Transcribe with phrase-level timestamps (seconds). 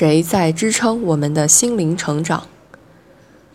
[0.00, 2.44] 谁在支撑我们的心灵成长？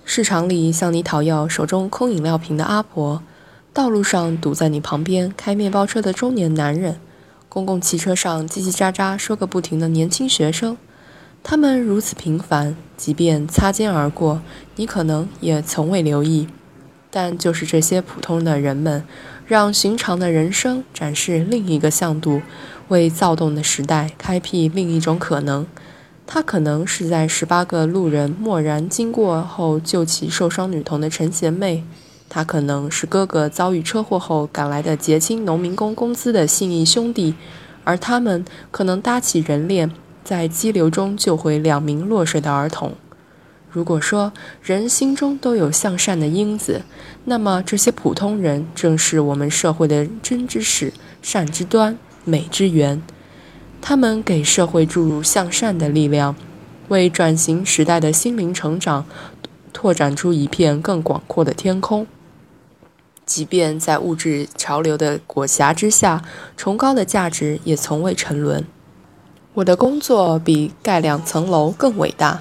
[0.04, 3.24] 市场里向你讨要手中空饮料瓶的阿婆，
[3.74, 7.00] 道路上堵在你旁边开面包车的中年男人，
[7.50, 10.78] 公共汽车上叽叽喳喳说个不停的年轻学生，
[11.42, 14.44] 他们如此平凡，即便擦肩而过，
[14.76, 16.48] 你可能也从未留意。
[17.10, 19.04] 但就是这些普通的人们，
[19.48, 22.44] 让寻常的人生展示另一个向度，
[22.90, 25.66] 为躁动的时代开辟另一种可能。
[26.28, 31.84] 他可能是在十八个路人默然经过后救起受伤女童的陈贤妹，
[32.28, 37.36] 他可能是哥哥遭遇车祸后赶来的结清农民工工资的信义兄弟，
[37.84, 39.92] 而他们可能搭起人链，
[40.24, 42.94] 在激流中救回两名落水的儿童。
[43.70, 44.34] 如果说
[44.64, 46.82] 人心中都有向善的因子，
[47.26, 53.04] 那么这些普通人正是我们社会的真之始、善之端、美之源。
[53.88, 56.36] 他们给社会注入向善的力量，
[56.88, 59.06] 为转型时代的心灵成长
[59.72, 62.08] 拓展出一片更广阔的天空。
[63.28, 66.24] 即便在物质潮流的裹挟之下，
[66.58, 68.66] 崇高的价值也从未沉沦。
[69.54, 72.40] 我的工作比盖两层楼更伟大。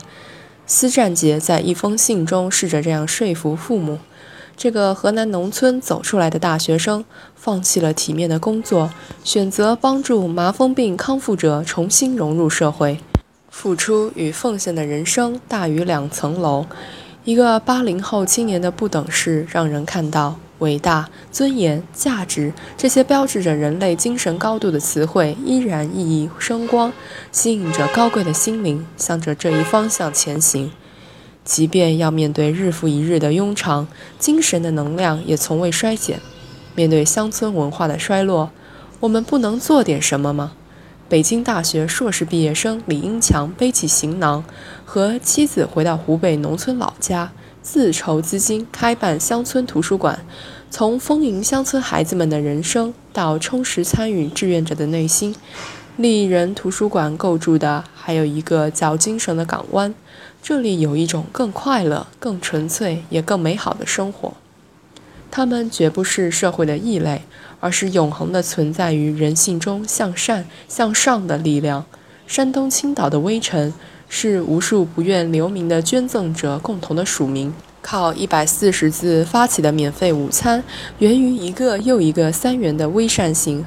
[0.67, 3.99] 司占杰在一封信中试着这样说服父母。
[4.57, 8.91] 这个河南农村走出来的大学生，放弃了体面的工作，
[9.23, 13.01] 选择帮助麻风病康复者重新融入社会，
[13.51, 16.67] 付出与奉献的人生大于两层楼。
[17.25, 26.93] 一个八零后青年的不等式，让人看到伟大、尊严、价值这些标志着人类精神高度的词汇依然熠熠生光，
[27.33, 30.71] 吸引着高贵的心灵向着这一方向前行。
[31.45, 33.87] 即便要面对日复一日的庸常，
[34.19, 36.19] 精神的能量也从未衰减。
[36.75, 38.51] 面对乡村文化的衰落，
[39.01, 40.53] 我们不能做点什么吗？
[41.07, 44.43] 北京大学硕士毕业生李英强背起行囊，
[44.87, 47.31] 和妻子回到湖北农村老家，
[47.63, 50.25] 自筹资金开办乡村图书馆。
[50.71, 55.37] 从丰盈乡村孩子们的人生，到充实参与志愿者的内心，
[55.97, 59.95] 丽人图书馆构筑的还有一个叫精神的港湾。
[60.43, 64.35] 这里有一种更快乐、更纯粹也更美好的生活。
[65.31, 67.23] 他们绝不是社会的异类，
[67.61, 71.85] 而是永恒的存在于人性中向善向上的力量。
[72.27, 73.73] 山东青岛的微尘，
[74.09, 77.55] 是无数不愿留名的捐赠者共同的署名。
[77.81, 80.65] 靠一百四十字发起的免费午餐，
[80.99, 83.65] 源于一个又一个三元的微善行。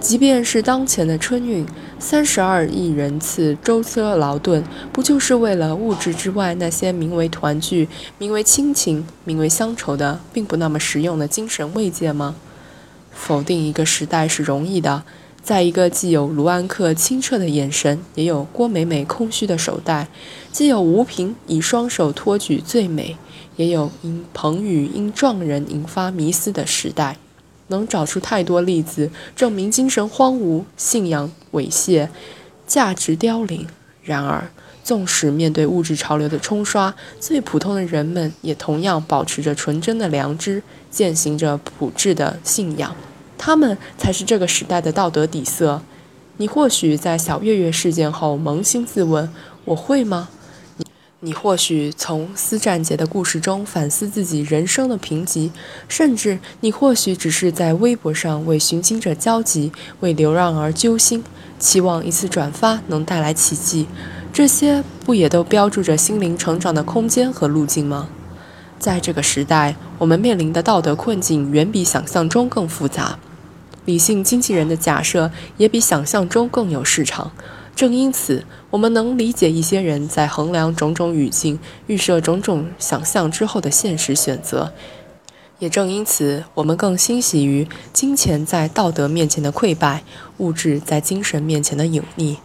[0.00, 1.66] 即便是当前的春运，
[1.98, 12.34] 三十二亿人次舟车劳顿，不就是为了物质之外那些名为团聚、名为亲情、名为乡愁的，并不那么实用的精神慰藉吗？
[13.12, 15.02] 否定一个时代是容易的，
[15.42, 20.08] 在一个既有卢安克清澈的眼神，也有郭美美空虚的手袋，
[20.50, 23.18] 既有吴平以双手托举最美，
[23.56, 27.18] 也有因彭宇因撞人引发迷思的时代。
[27.70, 32.08] 能找出太多例子，证明精神荒芜、信仰猥亵、
[32.68, 33.66] 价值凋零。
[34.04, 34.50] 然而，
[34.84, 42.94] 纵使面对物质潮流的冲刷，最普通的人们也同样保持着纯真的良知，践行着朴质的信仰。
[43.36, 45.82] 他们才是这个时代的道德底色。
[46.38, 49.30] 你或许在小月月事件后扪心自问：
[49.66, 50.28] 我会吗？
[51.22, 55.50] 你或许从思战杰的故事中反思自己人生的贫瘠，
[55.86, 59.70] 甚至你或许只是在微博上为寻亲者焦急，
[60.00, 61.22] 为流浪而揪心，
[61.58, 63.86] 期望一次转发能带来奇迹。
[64.32, 68.08] 这些不也都标注着心灵成长的空间和路径吗？
[68.78, 73.18] 在这个时代，我们面临的道德困境远比想象中更复杂，
[73.84, 77.30] 理性经纪人的假设也比想象中更有市场。
[77.74, 84.72] 正因此，我们能理解一些人在衡量种种语境、预设种种想象之后的现实选择；
[85.58, 90.02] 也正因此，我们更欣喜于金钱在道德面前的溃败，
[90.38, 92.36] 物质在精神面前的隐匿。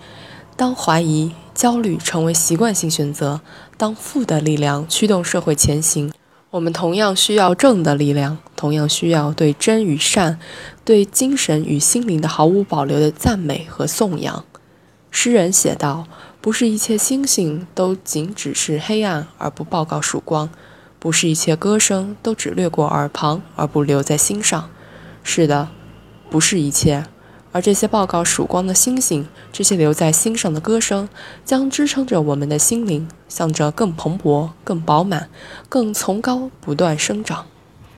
[0.55, 3.41] 当怀疑、焦虑成为习惯性选择，
[3.77, 6.13] 当负的力量驱动社会前行，
[6.51, 10.39] 我们同样需要正的力量，同样需要对真与善、
[10.85, 14.45] 对精神与心灵的毫无保留的赞美和颂扬。
[15.17, 16.05] 诗人写道
[16.41, 20.49] ：“不是一切星星都仅只是黑暗而不报告曙光，
[20.99, 24.69] 不是一切歌声都只掠过耳旁而不留在心上。
[25.23, 25.69] 是的，
[26.29, 27.05] 不是一切。
[27.53, 31.07] 而这些报告曙光的星星，这些留在心上的歌声，
[31.45, 35.29] 将支撑着我们的心灵，向着更蓬勃、更饱满、
[35.69, 37.45] 更崇高不断生长。”